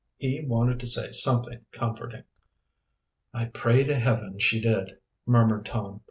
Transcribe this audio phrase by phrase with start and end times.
[0.17, 2.23] He wanted to say something comforting.
[3.35, 4.93] "I pray to Heaven she did,"
[5.27, 5.99] murmured Tom.